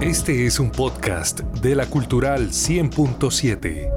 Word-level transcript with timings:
Este 0.00 0.46
es 0.46 0.58
un 0.58 0.72
podcast 0.72 1.40
de 1.40 1.74
la 1.74 1.84
Cultural 1.84 2.48
100.7. 2.48 3.92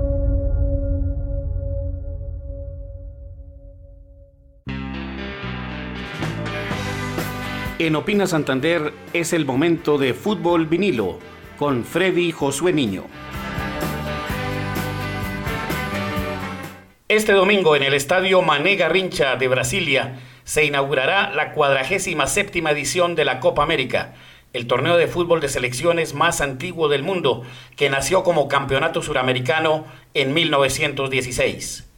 En 7.80 7.96
Opina 7.96 8.28
Santander 8.28 8.94
es 9.14 9.32
el 9.32 9.46
momento 9.46 9.98
de 9.98 10.14
fútbol 10.14 10.68
vinilo 10.68 11.20
con 11.58 11.86
Freddy 11.86 12.34
Josué 12.34 12.74
Niño. 12.74 13.06
Este 17.08 17.32
domingo 17.32 17.78
en 17.78 17.84
el 17.84 17.94
Estadio 17.94 18.42
Mané 18.42 18.76
Garrincha 18.76 19.38
de 19.38 19.48
Brasilia 19.48 20.20
se 20.44 20.66
inaugurará 20.66 21.32
la 21.32 21.54
47 21.54 22.60
edición 22.72 23.16
de 23.16 23.24
la 23.24 23.40
Copa 23.40 23.64
América, 23.64 24.14
el 24.54 24.68
torneo 24.68 24.98
de 24.98 25.08
fútbol 25.08 25.42
de 25.42 25.50
selecciones 25.50 26.14
más 26.14 26.40
antiguo 26.40 26.88
del 26.88 27.04
mundo, 27.04 27.44
que 27.76 27.90
nació 27.90 28.24
como 28.24 28.48
campeonato 28.48 29.02
suramericano 29.02 29.86
en 30.14 30.34
1916. 30.34 31.90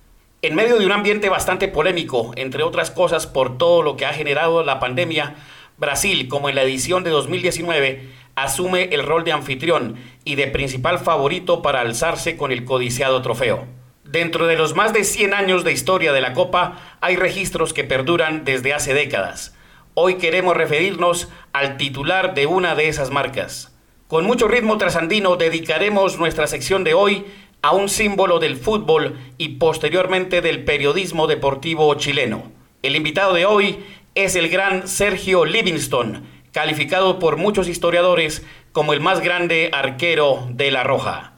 En 0.41 0.55
medio 0.55 0.77
de 0.77 0.85
un 0.85 0.91
ambiente 0.91 1.27
bastante 1.27 1.67
polémico, 1.67 2.31
entre 2.35 2.63
otras 2.63 2.91
cosas 2.91 3.27
por 3.27 3.57
todo 3.57 3.81
lo 3.81 3.97
que 3.97 4.05
ha 4.05 4.13
generado 4.13 4.63
la 4.63 4.79
pandemia, 4.79 5.35
Brasil, 5.77 6.27
como 6.29 6.47
en 6.47 6.55
la 6.55 6.63
edición 6.63 7.03
de 7.03 7.09
2019, 7.09 8.09
asume 8.35 8.89
el 8.91 9.03
rol 9.03 9.23
de 9.23 9.33
anfitrión 9.33 9.95
y 10.23 10.35
de 10.35 10.47
principal 10.47 10.99
favorito 10.99 11.61
para 11.61 11.81
alzarse 11.81 12.37
con 12.37 12.51
el 12.51 12.63
codiciado 12.63 13.21
trofeo. 13.21 13.65
Dentro 14.03 14.45
de 14.45 14.55
los 14.55 14.75
más 14.75 14.93
de 14.93 15.03
100 15.03 15.33
años 15.33 15.63
de 15.63 15.73
historia 15.73 16.13
de 16.13 16.21
la 16.21 16.33
Copa, 16.33 16.79
hay 17.01 17.15
registros 17.15 17.73
que 17.73 17.83
perduran 17.83 18.45
desde 18.45 18.73
hace 18.73 18.93
décadas. 18.93 19.54
Hoy 19.97 20.15
queremos 20.15 20.57
referirnos 20.57 21.29
al 21.53 21.77
titular 21.77 22.33
de 22.33 22.47
una 22.47 22.75
de 22.75 22.89
esas 22.89 23.11
marcas. 23.11 23.73
Con 24.09 24.25
mucho 24.25 24.49
ritmo 24.49 24.77
trasandino 24.77 25.37
dedicaremos 25.37 26.19
nuestra 26.19 26.47
sección 26.47 26.83
de 26.83 26.93
hoy 26.93 27.25
a 27.61 27.71
un 27.71 27.87
símbolo 27.87 28.39
del 28.39 28.57
fútbol 28.57 29.17
y 29.37 29.55
posteriormente 29.55 30.41
del 30.41 30.65
periodismo 30.65 31.27
deportivo 31.27 31.95
chileno. 31.95 32.51
El 32.81 32.97
invitado 32.97 33.33
de 33.33 33.45
hoy 33.45 33.85
es 34.15 34.35
el 34.35 34.49
gran 34.49 34.89
Sergio 34.89 35.45
Livingston, 35.45 36.25
calificado 36.51 37.17
por 37.17 37.37
muchos 37.37 37.69
historiadores 37.69 38.45
como 38.73 38.91
el 38.91 38.99
más 38.99 39.21
grande 39.21 39.69
arquero 39.71 40.45
de 40.49 40.71
la 40.71 40.83
Roja. 40.83 41.35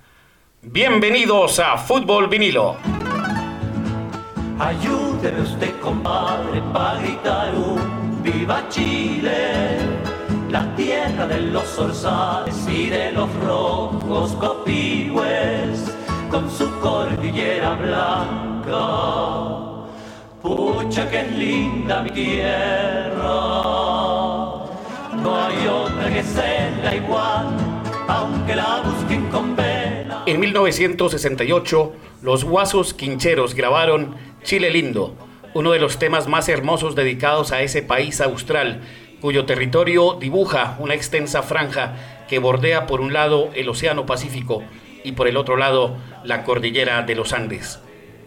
Bienvenidos 0.64 1.60
a 1.60 1.78
Fútbol 1.78 2.28
Vinilo. 2.28 2.78
Ayúdeme 4.58 5.42
usted, 5.42 5.80
compadre, 5.80 6.60
para 6.74 7.00
gritar 7.00 7.54
un 7.54 7.77
viva 8.32 8.68
Chile, 8.70 9.78
la 10.50 10.76
tierra 10.76 11.28
de 11.28 11.42
los 11.42 11.64
zorzales 11.64 12.56
y 12.68 12.90
de 12.90 13.12
los 13.12 13.34
rojos 13.46 14.34
copigües, 14.34 15.96
con 16.30 16.50
su 16.52 16.70
cordillera 16.80 17.76
blanca. 17.76 18.80
Pucha 20.42 21.10
que 21.10 21.24
linda 21.24 22.04
mi 22.04 22.12
tierra, 22.12 23.24
no 25.14 25.36
hay 25.36 25.68
otra 25.68 26.10
que 26.14 26.24
sea 26.24 26.96
igual, 26.96 27.48
aunque 28.08 28.56
la 28.56 28.82
busquen 28.84 29.30
con 29.30 29.56
vela. 29.56 30.24
En 30.26 30.40
1968, 30.40 31.94
los 32.22 32.44
Guasos 32.44 32.94
Quincheros 32.94 33.56
grabaron 33.56 34.16
Chile 34.44 34.70
Lindo, 34.70 35.16
uno 35.54 35.72
de 35.72 35.80
los 35.80 36.00
temas 36.00 36.28
más 36.28 36.50
hermosos 36.50 36.96
dedicados 36.96 37.52
a 37.52 37.62
ese 37.62 37.82
país 37.82 38.22
austral, 38.22 38.82
cuyo 39.22 39.46
territorio 39.46 40.18
dibuja 40.20 40.76
una 40.80 40.94
extensa 40.94 41.42
franja 41.42 41.96
que 42.28 42.40
bordea 42.40 42.86
por 42.88 43.02
un 43.02 43.14
lado 43.14 43.50
el 43.56 43.70
Océano 43.70 44.06
Pacífico 44.06 44.64
y 45.04 45.14
por 45.14 45.28
el 45.28 45.38
otro 45.38 45.58
lado 45.58 45.98
la 46.24 46.44
cordillera 46.44 47.02
de 47.04 47.16
los 47.16 47.34
Andes. 47.34 47.80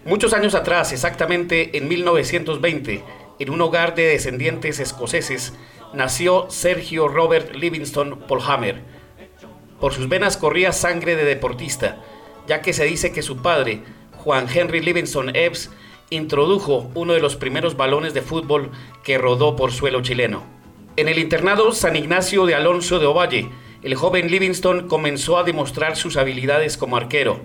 Muchos 0.04 0.32
años 0.32 0.54
atrás, 0.54 0.92
exactamente 0.92 1.76
en 1.76 1.86
1920, 1.86 3.04
en 3.38 3.50
un 3.50 3.60
hogar 3.60 3.94
de 3.94 4.06
descendientes 4.06 4.80
escoceses, 4.80 5.52
nació 5.92 6.46
Sergio 6.50 7.06
Robert 7.08 7.54
Livingston 7.54 8.18
Polhammer. 8.26 8.82
Por 9.78 9.92
sus 9.92 10.08
venas 10.08 10.36
corría 10.36 10.72
sangre 10.72 11.16
de 11.16 11.24
deportista, 11.24 11.98
ya 12.46 12.62
que 12.62 12.72
se 12.72 12.84
dice 12.84 13.12
que 13.12 13.22
su 13.22 13.42
padre, 13.42 13.82
Juan 14.16 14.46
Henry 14.52 14.80
Livingston 14.80 15.34
Ebbs, 15.36 15.70
introdujo 16.10 16.90
uno 16.94 17.12
de 17.12 17.20
los 17.20 17.36
primeros 17.36 17.76
balones 17.76 18.12
de 18.14 18.22
fútbol 18.22 18.70
que 19.04 19.16
rodó 19.16 19.56
por 19.56 19.72
suelo 19.72 20.02
chileno. 20.02 20.42
En 20.96 21.08
el 21.08 21.18
internado 21.18 21.72
San 21.72 21.96
Ignacio 21.96 22.46
de 22.46 22.56
Alonso 22.56 22.98
de 22.98 23.06
Ovalle, 23.06 23.48
el 23.82 23.94
joven 23.94 24.30
Livingston 24.30 24.88
comenzó 24.88 25.38
a 25.38 25.44
demostrar 25.44 25.96
sus 25.96 26.16
habilidades 26.16 26.76
como 26.76 26.96
arquero, 26.96 27.40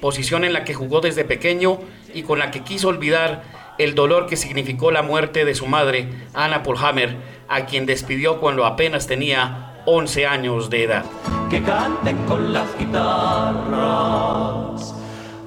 posición 0.00 0.44
en 0.44 0.52
la 0.52 0.64
que 0.64 0.74
jugó 0.74 1.00
desde 1.00 1.24
pequeño 1.24 1.78
y 2.14 2.22
con 2.22 2.38
la 2.38 2.50
que 2.50 2.60
quiso 2.60 2.88
olvidar 2.88 3.42
el 3.78 3.94
dolor 3.94 4.26
que 4.26 4.36
significó 4.36 4.90
la 4.90 5.02
muerte 5.02 5.46
de 5.46 5.54
su 5.54 5.66
madre, 5.66 6.08
Anna 6.34 6.62
Polhammer, 6.62 7.16
a 7.48 7.64
quien 7.64 7.86
despidió 7.86 8.38
cuando 8.38 8.66
apenas 8.66 9.06
tenía 9.06 9.80
11 9.86 10.26
años 10.26 10.68
de 10.70 10.84
edad. 10.84 11.04
Que 11.48 11.62
canten 11.62 12.18
con 12.26 12.52
las 12.52 12.78
guitarras 12.78 14.22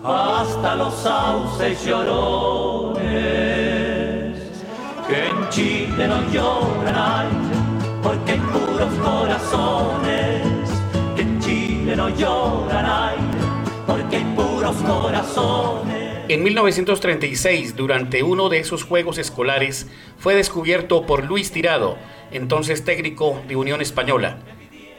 hasta 0.06 0.76
los 0.76 0.94
sauces 0.94 1.84
llorones, 1.84 3.06
que 5.08 5.28
en 5.28 5.50
Chile 5.50 6.08
no 6.08 6.22
lloran 6.32 7.28
porque 8.04 8.34
hay 8.34 8.40
puros 8.40 8.94
corazones, 9.04 10.44
que 11.16 11.22
en 11.24 11.40
Chile 11.40 11.96
no 11.96 12.10
lloran 12.10 13.16
porque 13.88 14.18
hay 14.18 14.24
puros 14.36 14.76
corazones. 14.78 15.96
En 16.28 16.44
1936, 16.44 17.76
durante 17.76 18.22
uno 18.24 18.50
de 18.50 18.60
esos 18.60 18.84
Juegos 18.84 19.18
Escolares, 19.18 19.88
fue 20.18 20.36
descubierto 20.36 21.06
por 21.06 21.24
Luis 21.24 21.52
Tirado, 21.52 21.98
entonces 22.32 22.84
técnico 22.84 23.42
de 23.48 23.56
Unión 23.56 23.82
Española. 23.82 24.38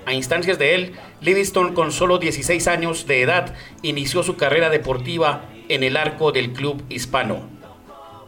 A 0.06 0.14
instancias 0.14 0.56
de 0.56 0.76
él, 0.76 0.92
Livingston, 1.20 1.74
con 1.74 1.90
solo 1.90 2.18
16 2.18 2.68
años 2.68 3.08
de 3.08 3.22
edad, 3.22 3.54
inició 3.82 4.22
su 4.22 4.36
carrera 4.36 4.70
deportiva 4.70 5.46
en 5.68 5.82
el 5.82 5.96
arco 5.96 6.30
del 6.30 6.52
club 6.52 6.80
hispano. 6.88 7.40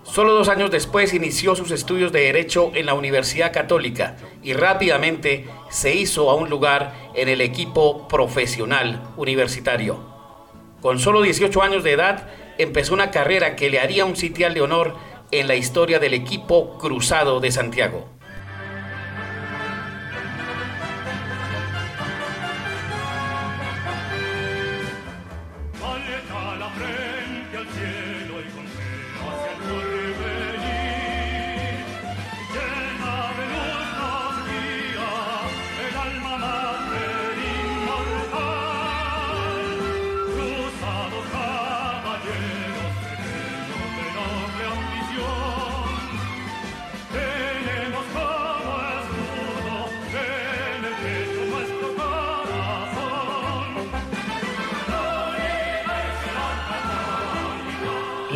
Solo 0.02 0.34
dos 0.34 0.48
años 0.48 0.72
después 0.72 1.14
inició 1.14 1.54
sus 1.54 1.70
estudios 1.70 2.10
de 2.10 2.22
Derecho 2.22 2.72
en 2.74 2.86
la 2.86 2.94
Universidad 2.94 3.52
Católica 3.52 4.16
y 4.42 4.54
rápidamente 4.54 5.46
se 5.70 5.94
hizo 5.94 6.30
a 6.30 6.34
un 6.34 6.50
lugar 6.50 6.94
en 7.14 7.28
el 7.28 7.40
equipo 7.40 8.08
profesional 8.08 9.00
universitario. 9.16 10.00
Con 10.80 10.98
solo 10.98 11.22
18 11.22 11.62
años 11.62 11.84
de 11.84 11.92
edad, 11.92 12.28
empezó 12.58 12.92
una 12.92 13.12
carrera 13.12 13.54
que 13.54 13.70
le 13.70 13.78
haría 13.78 14.04
un 14.04 14.16
sitial 14.16 14.52
de 14.52 14.62
honor 14.62 14.96
en 15.30 15.46
la 15.46 15.54
historia 15.54 16.00
del 16.00 16.14
equipo 16.14 16.76
Cruzado 16.78 17.38
de 17.38 17.52
Santiago. 17.52 18.17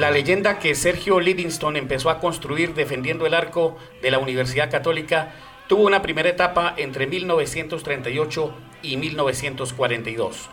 La 0.03 0.11
leyenda 0.11 0.59
que 0.59 0.75
Sergio 0.75 1.21
Livingston 1.21 1.77
empezó 1.77 2.11
a 2.11 2.19
construir 2.19 2.75
defendiendo 2.75 3.25
el 3.25 3.35
arco 3.35 3.77
de 4.03 4.11
la 4.11 4.19
Universidad 4.19 4.69
Católica 4.69 5.31
tuvo 5.69 5.85
una 5.85 6.03
primera 6.03 6.29
etapa 6.29 6.75
entre 6.77 7.07
1938 7.07 8.53
y 8.83 8.97
1942. 8.97 10.51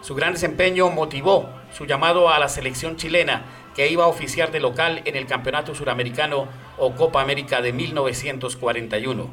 Su 0.00 0.16
gran 0.16 0.32
desempeño 0.32 0.90
motivó 0.90 1.48
su 1.72 1.86
llamado 1.86 2.30
a 2.30 2.40
la 2.40 2.48
selección 2.48 2.96
chilena 2.96 3.44
que 3.76 3.86
iba 3.86 4.02
a 4.02 4.08
oficiar 4.08 4.50
de 4.50 4.58
local 4.58 5.02
en 5.04 5.14
el 5.14 5.28
Campeonato 5.28 5.72
Suramericano 5.72 6.48
o 6.76 6.96
Copa 6.96 7.22
América 7.22 7.62
de 7.62 7.72
1941. 7.72 9.30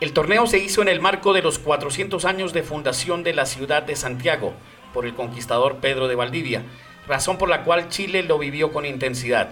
El 0.00 0.14
torneo 0.14 0.46
se 0.46 0.60
hizo 0.60 0.80
en 0.80 0.88
el 0.88 1.02
marco 1.02 1.34
de 1.34 1.42
los 1.42 1.58
400 1.58 2.24
años 2.24 2.54
de 2.54 2.62
fundación 2.62 3.22
de 3.22 3.34
la 3.34 3.44
ciudad 3.44 3.82
de 3.82 3.96
Santiago 3.96 4.54
por 4.94 5.04
el 5.04 5.14
conquistador 5.14 5.76
Pedro 5.76 6.08
de 6.08 6.14
Valdivia, 6.14 6.62
razón 7.06 7.38
por 7.38 7.48
la 7.48 7.64
cual 7.64 7.88
Chile 7.88 8.22
lo 8.22 8.38
vivió 8.38 8.72
con 8.72 8.84
intensidad. 8.84 9.50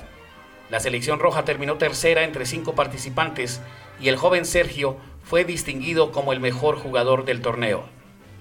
La 0.71 0.81
selección 0.81 1.19
roja 1.19 1.45
terminó 1.45 1.77
tercera 1.77 2.23
entre 2.23 2.47
cinco 2.47 2.75
participantes 2.75 3.61
y 4.01 4.09
el 4.09 4.17
joven 4.17 4.45
Sergio 4.45 4.97
fue 5.23 5.45
distinguido 5.45 6.13
como 6.13 6.33
el 6.33 6.41
mejor 6.41 6.77
jugador 6.77 7.25
del 7.25 7.43
torneo. 7.43 7.85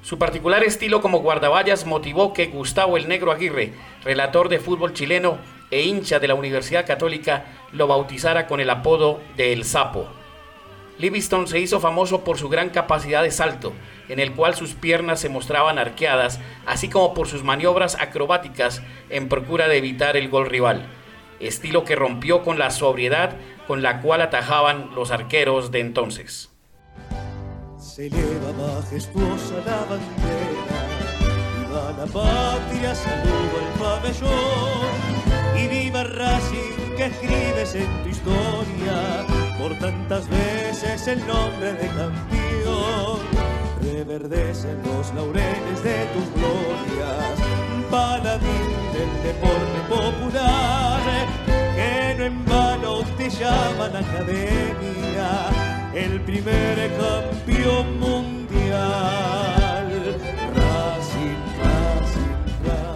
Su 0.02 0.18
particular 0.18 0.64
estilo 0.64 1.02
como 1.02 1.20
guardaballas 1.20 1.86
motivó 1.86 2.34
que 2.34 2.48
Gustavo 2.48 2.98
el 2.98 3.08
Negro 3.08 3.32
Aguirre, 3.32 3.74
relator 4.04 4.48
de 4.48 4.60
fútbol 4.60 4.94
chileno 4.94 5.40
e 5.72 5.82
hincha 5.82 6.20
de 6.20 6.28
la 6.28 6.36
Universidad 6.36 6.86
Católica, 6.88 7.46
lo 7.72 7.88
bautizara 7.88 8.48
con 8.48 8.60
el 8.60 8.70
apodo 8.70 9.20
de 9.36 9.52
El 9.52 9.66
Sapo. 9.66 10.19
Livingston 11.00 11.48
se 11.48 11.60
hizo 11.60 11.80
famoso 11.80 12.26
por 12.26 12.38
su 12.38 12.50
gran 12.50 12.70
capacidad 12.70 13.24
de 13.24 13.32
salto, 13.32 13.72
en 14.10 14.20
el 14.20 14.34
cual 14.36 14.54
sus 14.54 14.74
piernas 14.74 15.22
se 15.22 15.30
mostraban 15.30 15.80
arqueadas, 15.80 16.42
así 16.66 16.90
como 16.90 17.14
por 17.14 17.28
sus 17.30 17.42
maniobras 17.42 17.96
acrobáticas 18.00 18.82
en 19.10 19.30
procura 19.30 19.70
de 19.70 19.78
evitar 19.78 20.18
el 20.18 20.30
gol 20.30 20.48
rival, 20.48 20.88
estilo 21.40 21.86
que 21.86 21.96
rompió 21.96 22.44
con 22.44 22.60
la 22.60 22.70
sobriedad 22.70 23.38
con 23.66 23.82
la 23.82 24.02
cual 24.02 24.22
atajaban 24.22 24.94
los 24.94 25.12
arqueros 25.12 25.72
de 25.72 25.80
entonces. 25.80 26.50
Se 27.78 28.08
eleva 28.08 28.52
majestuosa 28.58 29.56
la 29.66 29.86
bandera, 29.86 30.84
la 31.98 32.06
patria, 32.08 32.92
el 32.92 33.80
pabellón, 33.80 34.30
y 35.56 35.68
viva 35.68 36.04
Racing 36.04 36.96
que 36.98 37.06
en 37.06 38.04
tu 38.04 38.10
historia, 38.10 39.39
por 39.60 39.78
tantas 39.78 40.28
veces 40.30 41.06
el 41.08 41.20
nombre 41.28 41.74
de 41.74 41.88
campeón, 41.88 43.20
reverdecen 43.82 44.82
los 44.84 45.14
laureles 45.14 45.84
de 45.84 46.06
tus 46.14 46.28
glorias, 46.34 47.36
paladín 47.92 48.70
del 48.94 49.12
deporte 49.24 49.80
popular, 49.90 51.02
que 51.76 52.16
no 52.18 52.24
en 52.24 52.46
vano 52.46 53.04
te 53.18 53.30
llaman 53.30 53.98
academia 53.98 55.50
el 55.94 56.22
primer 56.22 56.90
campeón. 56.98 58.09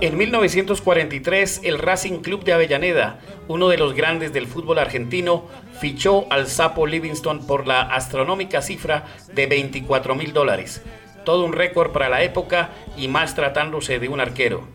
En 0.03 0.17
1943, 0.17 1.61
el 1.63 1.79
Racing 1.79 2.19
Club 2.19 2.43
de 2.43 2.51
Avellaneda, 2.51 3.21
uno 3.47 3.69
de 3.69 3.77
los 3.77 3.93
grandes 3.93 4.33
del 4.33 4.47
fútbol 4.47 4.79
argentino, 4.79 5.45
fichó 5.79 6.25
al 6.29 6.47
Sapo 6.47 6.85
Livingston 6.85 7.47
por 7.47 7.67
la 7.67 7.83
astronómica 7.83 8.61
cifra 8.61 9.05
de 9.33 9.47
24 9.47 10.13
mil 10.15 10.33
dólares. 10.33 10.81
Todo 11.23 11.45
un 11.45 11.53
récord 11.53 11.93
para 11.93 12.09
la 12.09 12.21
época 12.21 12.71
y 12.97 13.07
más 13.07 13.33
tratándose 13.33 13.99
de 13.99 14.09
un 14.09 14.19
arquero. 14.19 14.67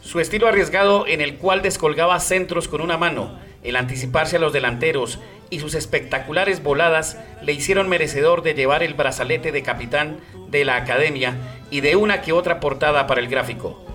Su 0.00 0.18
estilo 0.18 0.48
arriesgado 0.48 1.06
en 1.06 1.20
el 1.20 1.36
cual 1.36 1.60
descolgaba 1.60 2.18
centros 2.18 2.66
con 2.66 2.80
una 2.80 2.96
mano, 2.96 3.38
el 3.62 3.76
anticiparse 3.76 4.36
a 4.36 4.40
los 4.40 4.54
delanteros 4.54 5.20
y 5.50 5.60
sus 5.60 5.74
espectaculares 5.74 6.62
voladas 6.62 7.18
le 7.42 7.52
hicieron 7.52 7.90
merecedor 7.90 8.42
de 8.42 8.54
llevar 8.54 8.82
el 8.82 8.94
brazalete 8.94 9.52
de 9.52 9.62
capitán 9.62 10.20
de 10.48 10.64
la 10.64 10.76
academia 10.76 11.36
y 11.70 11.82
de 11.82 11.96
una 11.96 12.22
que 12.22 12.32
otra 12.32 12.60
portada 12.60 13.06
para 13.06 13.20
el 13.20 13.28
gráfico. 13.28 13.93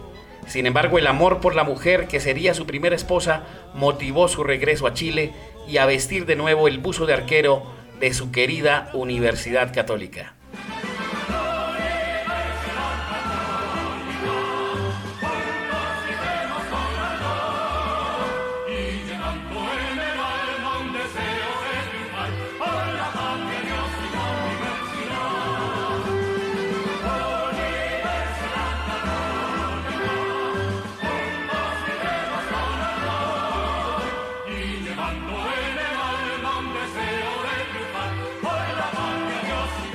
Sin 0.50 0.66
embargo, 0.66 0.98
el 0.98 1.06
amor 1.06 1.42
por 1.42 1.56
la 1.56 1.64
mujer 1.64 2.08
que 2.08 2.20
sería 2.20 2.56
su 2.56 2.66
primera 2.66 2.96
esposa 2.96 3.44
motivó 3.76 4.28
su 4.28 4.44
regreso 4.44 4.88
a 4.88 4.96
Chile 4.96 5.32
y 5.68 5.78
a 5.78 5.86
vestir 5.86 6.26
de 6.26 6.36
nuevo 6.36 6.68
el 6.68 6.80
buzo 6.80 7.06
de 7.06 7.14
arquero 7.14 7.64
de 8.00 8.16
su 8.16 8.32
querida 8.32 8.90
Universidad 8.94 9.72
Católica. 9.72 10.34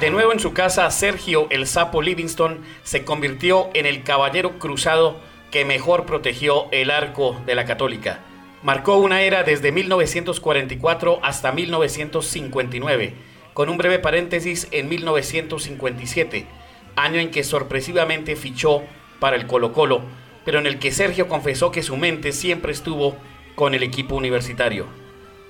De 0.04 0.10
nuevo 0.10 0.32
en 0.32 0.38
su 0.38 0.52
casa, 0.52 0.90
Sergio 0.90 1.46
el 1.48 1.66
Sapo 1.66 2.02
Livingston 2.02 2.60
se 2.82 3.06
convirtió 3.06 3.70
en 3.72 3.86
el 3.86 4.02
caballero 4.02 4.58
cruzado 4.58 5.18
que 5.50 5.64
mejor 5.64 6.04
protegió 6.04 6.66
el 6.72 6.90
arco 6.90 7.40
de 7.46 7.54
la 7.54 7.64
católica. 7.64 8.20
Marcó 8.62 8.98
una 8.98 9.22
era 9.22 9.44
desde 9.44 9.72
1944 9.72 11.20
hasta 11.22 11.52
1959, 11.52 13.14
con 13.54 13.70
un 13.70 13.78
breve 13.78 13.98
paréntesis 13.98 14.68
en 14.72 14.90
1957, 14.90 16.44
año 16.96 17.18
en 17.18 17.30
que 17.30 17.42
sorpresivamente 17.42 18.36
fichó 18.36 18.82
para 19.20 19.36
el 19.36 19.46
Colo 19.46 19.72
Colo, 19.72 20.02
pero 20.44 20.58
en 20.58 20.66
el 20.66 20.78
que 20.78 20.92
Sergio 20.92 21.28
confesó 21.28 21.70
que 21.70 21.82
su 21.82 21.96
mente 21.96 22.32
siempre 22.32 22.72
estuvo 22.72 23.16
con 23.54 23.72
el 23.72 23.82
equipo 23.82 24.16
universitario. 24.16 24.84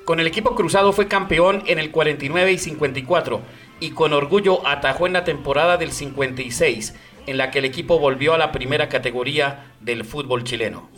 Con 0.05 0.21
el 0.21 0.27
equipo 0.27 0.55
cruzado 0.55 0.93
fue 0.93 1.09
campeón 1.09 1.63
en 1.67 1.79
el 1.79 1.91
49 1.91 2.53
y 2.53 2.59
54 2.59 3.41
y 3.85 3.91
con 3.91 4.15
orgullo 4.15 4.67
atajó 4.67 5.07
en 5.07 5.13
la 5.13 5.25
temporada 5.25 5.77
del 5.77 5.93
56, 5.93 6.95
en 7.27 7.37
la 7.37 7.51
que 7.51 7.59
el 7.59 7.67
equipo 7.67 7.99
volvió 7.99 8.33
a 8.33 8.39
la 8.39 8.51
primera 8.51 8.89
categoría 8.89 9.73
del 9.81 10.07
fútbol 10.07 10.43
chileno. 10.43 10.89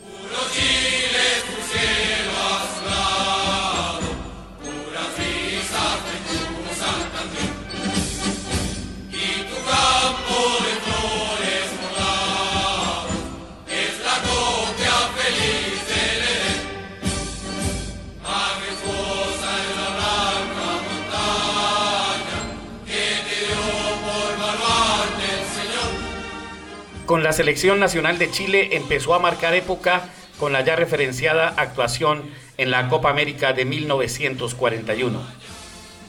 La 27.27 27.33
selección 27.33 27.81
nacional 27.81 28.17
de 28.19 28.31
Chile 28.31 28.69
empezó 28.77 29.13
a 29.13 29.19
marcar 29.19 29.53
época 29.53 30.07
con 30.39 30.53
la 30.53 30.61
ya 30.61 30.77
referenciada 30.77 31.49
actuación 31.57 32.23
en 32.57 32.71
la 32.71 32.87
Copa 32.87 33.09
América 33.09 33.51
de 33.51 33.65
1941. 33.65 35.21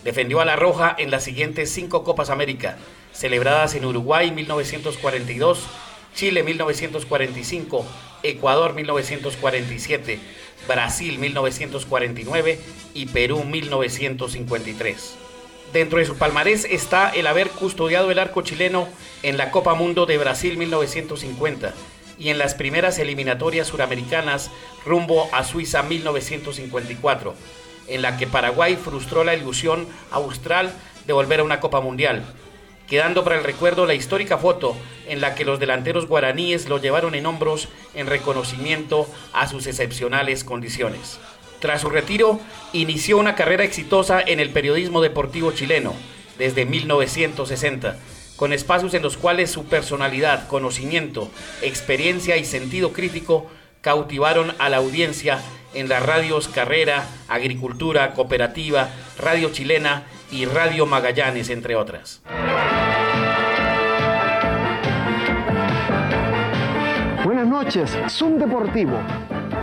Defendió 0.05 0.41
a 0.41 0.45
la 0.45 0.55
Roja 0.55 0.95
en 0.97 1.11
las 1.11 1.25
siguientes 1.25 1.73
cinco 1.73 2.05
Copas 2.05 2.31
América, 2.31 2.77
celebradas 3.13 3.75
en 3.75 3.85
Uruguay 3.85 4.31
1942, 4.31 5.67
Chile 6.15 6.45
1945, 6.45 7.85
Ecuador 8.23 8.75
1947, 8.75 10.21
Brasil 10.69 11.19
1949 11.19 12.61
y 12.95 13.07
Perú 13.07 13.43
1953. 13.43 15.28
Dentro 15.73 15.99
de 15.99 16.07
su 16.07 16.17
palmarés 16.17 16.65
está 16.65 17.11
el 17.11 17.27
haber 17.27 17.51
custodiado 17.51 18.11
el 18.11 18.19
arco 18.19 18.41
chileno 18.41 18.89
en 19.23 19.37
la 19.37 19.51
Copa 19.51 19.75
Mundo 19.75 20.07
de 20.07 20.17
Brasil 20.17 20.57
1950 20.57 21.75
y 22.19 22.31
en 22.31 22.39
las 22.39 22.55
primeras 22.55 22.99
eliminatorias 22.99 23.67
suramericanas 23.67 24.51
rumbo 24.87 25.29
a 25.31 25.45
Suiza 25.45 25.83
1954, 25.83 27.35
en 27.89 28.01
la 28.01 28.17
que 28.17 28.27
Paraguay 28.27 28.77
frustró 28.77 29.25
la 29.25 29.35
ilusión 29.35 29.87
austral 30.11 30.73
de 31.07 31.13
volver 31.13 31.41
a 31.41 31.45
una 31.45 31.61
Copa 31.61 31.83
Mundial, 31.83 32.25
quedando 32.89 33.23
para 33.23 33.37
el 33.37 33.45
recuerdo 33.45 33.85
la 33.85 33.95
histórica 33.95 34.39
foto 34.39 34.75
en 35.07 35.21
la 35.21 35.35
que 35.35 35.45
los 35.45 35.61
delanteros 35.61 36.07
guaraníes 36.07 36.71
lo 36.71 36.79
llevaron 36.79 37.15
en 37.15 37.27
hombros 37.27 37.69
en 37.95 38.07
reconocimiento 38.07 39.07
a 39.35 39.47
sus 39.47 39.67
excepcionales 39.67 40.45
condiciones. 40.45 41.21
Tras 41.61 41.81
su 41.81 41.91
retiro, 41.91 42.41
inició 42.73 43.19
una 43.19 43.35
carrera 43.35 43.65
exitosa 43.65 44.21
en 44.21 44.39
el 44.39 44.51
periodismo 44.51 45.01
deportivo 45.01 45.51
chileno 45.53 45.95
desde 46.39 46.65
1960, 46.67 47.97
con 48.37 48.53
espacios 48.53 48.95
en 48.95 49.03
los 49.03 49.17
cuales 49.17 49.51
su 49.51 49.65
personalidad, 49.65 50.47
conocimiento, 50.47 51.29
experiencia 51.61 52.37
y 52.37 52.45
sentido 52.45 52.93
crítico 52.93 53.51
cautivaron 53.81 54.55
a 54.59 54.69
la 54.69 54.77
audiencia 54.77 55.41
en 55.75 55.89
las 55.89 56.05
radios 56.05 56.47
Carrera, 56.47 57.05
Agricultura, 57.27 58.15
Cooperativa, 58.15 58.91
Radio 59.19 59.51
Chilena 59.51 60.05
y 60.31 60.45
Radio 60.45 60.87
Magallanes, 60.87 61.51
entre 61.51 61.75
otras. 61.75 62.23
Buenas 67.25 67.47
noches, 67.49 67.99
Zoom 68.09 68.39
Deportivo 68.39 68.99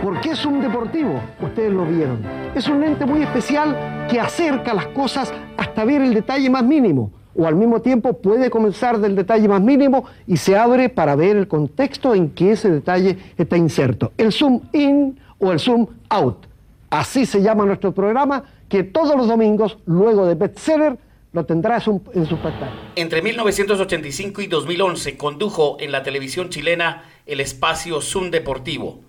¿Por 0.02 0.20
qué 0.20 0.30
es 0.30 0.44
un 0.44 0.60
deportivo? 0.60 1.20
Ustedes 1.40 1.72
lo 1.72 1.84
vieron. 1.84 2.20
Es 2.54 2.68
un 2.68 2.80
lente 2.80 3.04
muy 3.06 3.22
especial 3.22 4.06
que 4.10 4.20
acerca 4.20 4.74
las 4.74 4.86
cosas 4.88 5.32
hasta 5.56 5.84
ver 5.84 6.02
el 6.02 6.14
detalle 6.14 6.48
más 6.50 6.64
mínimo. 6.64 7.10
O 7.34 7.46
al 7.46 7.54
mismo 7.54 7.80
tiempo 7.82 8.14
puede 8.14 8.50
comenzar 8.50 8.98
del 8.98 9.14
detalle 9.14 9.48
más 9.48 9.60
mínimo 9.60 10.04
y 10.26 10.36
se 10.36 10.56
abre 10.56 10.88
para 10.88 11.16
ver 11.16 11.36
el 11.36 11.48
contexto 11.48 12.14
en 12.14 12.30
que 12.30 12.52
ese 12.52 12.70
detalle 12.70 13.18
está 13.36 13.56
inserto. 13.56 14.12
El 14.16 14.32
zoom 14.32 14.62
in 14.72 15.18
o 15.38 15.52
el 15.52 15.60
zoom 15.60 15.86
out. 16.08 16.46
Así 16.88 17.26
se 17.26 17.42
llama 17.42 17.64
nuestro 17.66 17.92
programa 17.92 18.44
que 18.68 18.84
todos 18.84 19.16
los 19.16 19.28
domingos, 19.28 19.78
luego 19.86 20.26
de 20.26 20.34
bestseller, 20.34 20.98
lo 21.32 21.44
tendrá 21.44 21.76
en 21.76 22.26
su 22.26 22.38
pantalla. 22.38 22.72
Entre 22.94 23.20
1985 23.20 24.40
y 24.40 24.46
2011 24.46 25.18
condujo 25.18 25.76
en 25.78 25.92
la 25.92 26.02
televisión 26.02 26.48
chilena 26.48 27.04
el 27.26 27.40
espacio 27.40 28.00
Zoom 28.00 28.30
Deportivo, 28.30 29.00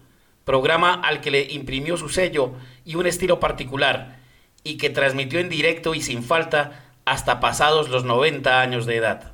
programa 0.48 0.94
al 0.94 1.20
que 1.20 1.30
le 1.30 1.44
imprimió 1.52 1.98
su 1.98 2.08
sello 2.08 2.54
y 2.86 2.96
un 2.96 3.06
estilo 3.06 3.38
particular, 3.38 4.22
y 4.64 4.78
que 4.78 4.90
transmitió 4.90 5.40
en 5.42 5.50
directo 5.50 5.94
y 5.94 6.02
sin 6.02 6.24
falta 6.24 6.86
hasta 7.04 7.42
pasados 7.42 7.90
los 7.90 8.06
90 8.06 8.62
años 8.62 8.86
de 8.86 8.96
edad. 8.96 9.34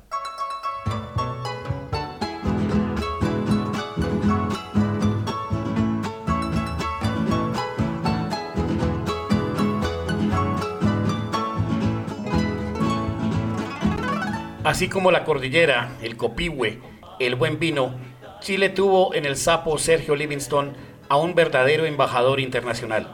Así 14.64 14.88
como 14.88 15.12
la 15.12 15.24
cordillera, 15.24 15.92
el 16.02 16.16
copihue, 16.16 16.80
el 17.20 17.36
buen 17.36 17.60
vino, 17.60 17.94
Chile 18.40 18.68
tuvo 18.68 19.14
en 19.14 19.24
el 19.26 19.36
sapo 19.36 19.78
Sergio 19.78 20.16
Livingston 20.16 20.74
a 21.08 21.16
un 21.16 21.34
verdadero 21.34 21.84
embajador 21.84 22.40
internacional. 22.40 23.08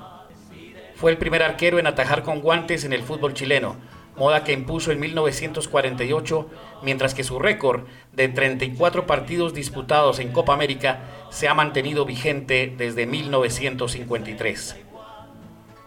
Fue 0.94 1.10
el 1.10 1.18
primer 1.18 1.42
arquero 1.42 1.78
en 1.78 1.86
atajar 1.86 2.22
con 2.22 2.40
guantes 2.40 2.84
en 2.84 2.92
el 2.92 3.02
fútbol 3.02 3.34
chileno, 3.34 3.76
moda 4.16 4.44
que 4.44 4.52
impuso 4.52 4.92
en 4.92 5.00
1948, 5.00 6.50
mientras 6.82 7.14
que 7.14 7.24
su 7.24 7.38
récord 7.38 7.84
de 8.12 8.28
34 8.28 9.06
partidos 9.06 9.54
disputados 9.54 10.18
en 10.18 10.30
Copa 10.32 10.52
América 10.52 11.00
se 11.30 11.48
ha 11.48 11.54
mantenido 11.54 12.04
vigente 12.04 12.72
desde 12.76 13.06
1953. 13.06 14.76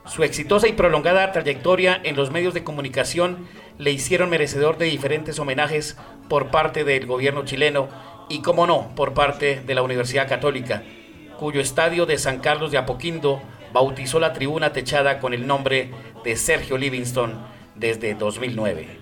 Su 0.06 0.24
exitosa 0.24 0.68
y 0.68 0.74
prolongada 0.74 1.32
trayectoria 1.32 2.00
en 2.04 2.16
los 2.16 2.32
medios 2.32 2.54
de 2.54 2.64
comunicación 2.64 3.48
le 3.78 3.92
hicieron 3.92 4.30
merecedor 4.30 4.78
de 4.78 4.86
diferentes 4.86 5.40
homenajes 5.40 5.98
por 6.28 6.52
parte 6.52 6.84
del 6.84 7.06
gobierno 7.06 7.46
chileno 7.46 7.88
y, 8.30 8.42
como 8.42 8.68
no, 8.68 8.94
por 8.96 9.14
parte 9.14 9.62
de 9.62 9.76
la 9.76 9.82
Universidad 9.82 10.28
Católica, 10.28 10.84
cuyo 11.38 11.62
estadio 11.62 12.06
de 12.06 12.18
San 12.18 12.40
Carlos 12.40 12.72
de 12.72 12.78
Apoquindo 12.78 13.42
bautizó 13.74 14.20
la 14.20 14.34
tribuna 14.34 14.72
techada 14.74 15.20
con 15.20 15.34
el 15.34 15.48
nombre 15.48 15.92
de 16.24 16.36
Sergio 16.36 16.78
Livingston 16.78 17.40
desde 17.76 18.14
2009. 18.14 19.00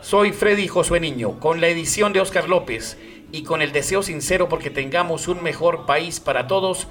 Soy 0.00 0.32
Freddy 0.32 0.66
Josué 0.66 0.98
Niño, 0.98 1.38
con 1.38 1.60
la 1.60 1.68
edición 1.68 2.12
de 2.12 2.20
Oscar 2.20 2.48
López 2.48 2.98
y 3.30 3.44
con 3.44 3.62
el 3.62 3.72
deseo 3.72 4.02
sincero 4.02 4.48
porque 4.48 4.70
tengamos 4.70 5.28
un 5.28 5.42
mejor 5.42 5.86
país 5.86 6.18
para 6.18 6.48
todos, 6.48 6.88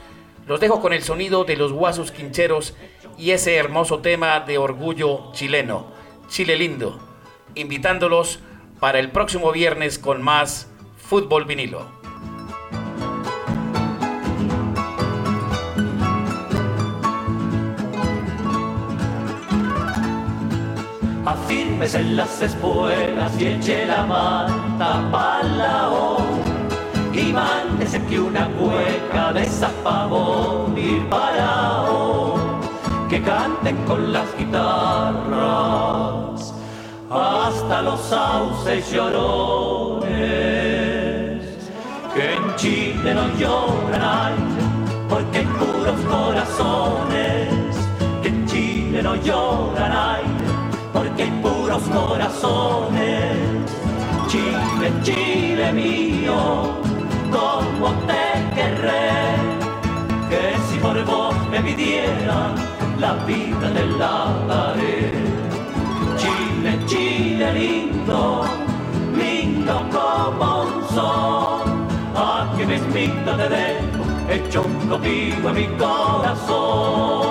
los 0.47 0.59
dejo 0.59 0.81
con 0.81 0.93
el 0.93 1.03
sonido 1.03 1.43
de 1.43 1.57
los 1.57 1.73
guasos 1.73 2.11
quincheros 2.11 2.73
y 3.17 3.31
ese 3.31 3.55
hermoso 3.55 3.99
tema 3.99 4.39
de 4.39 4.57
orgullo 4.57 5.31
chileno. 5.33 5.91
Chile 6.29 6.55
Lindo, 6.55 6.99
invitándolos 7.55 8.39
para 8.79 8.99
el 8.99 9.11
próximo 9.11 9.51
viernes 9.51 9.99
con 9.99 10.21
más 10.21 10.71
Fútbol 10.97 11.45
Vinilo. 11.45 12.00
Afirmes 21.31 21.95
en 21.95 22.17
las 22.17 22.41
espuelas 22.41 23.31
y 23.39 23.45
eche 23.47 23.85
la 23.85 24.03
manta 24.03 25.01
palao 25.09 26.17
y 27.13 27.31
mándese 27.31 28.01
que 28.03 28.19
una 28.19 28.49
cueca 28.49 29.31
de 29.31 29.45
zapabón 29.45 30.77
ir 30.77 31.07
parao 31.09 32.35
que 33.09 33.21
canten 33.21 33.77
con 33.85 34.11
las 34.11 34.27
guitarras 34.37 35.41
hasta 37.09 37.81
los 37.81 38.01
sauces 38.01 38.91
llorones, 38.91 40.11
que 42.13 42.33
en 42.35 42.55
Chile 42.57 43.13
no 43.13 43.27
lloran 43.37 44.33
porque 45.07 45.37
hay 45.39 45.45
puros 45.45 45.99
corazones, 46.09 47.49
que 48.21 48.27
en 48.27 48.45
Chile 48.47 49.01
no 49.01 49.15
lloran 49.15 50.30
puros 51.71 51.83
corazones. 51.89 53.37
Chile, 54.27 54.91
Chile 55.03 55.71
mío, 55.73 56.35
como 57.31 57.93
te 58.07 58.55
querré, 58.55 59.11
que 60.29 60.55
si 60.69 60.77
por 60.79 61.03
vos 61.05 61.35
me 61.49 61.61
pidieran 61.61 62.55
la 62.99 63.13
vida 63.25 63.69
de 63.71 63.85
la 63.97 64.33
pared. 64.47 65.13
Chile, 66.17 66.79
Chile 66.87 67.53
lindo, 67.53 68.45
lindo 69.15 69.81
como 69.91 70.63
un 70.63 70.83
sol. 70.93 71.61
Aquí 72.15 72.65
mismito 72.65 73.31
te 73.35 73.49
dejo, 73.49 74.03
hecho 74.29 74.63
un 74.63 74.87
copio 74.87 75.49
en 75.49 75.55
mi 75.55 75.67
corazón. 75.77 77.21